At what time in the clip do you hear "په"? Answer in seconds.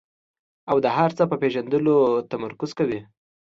1.31-1.35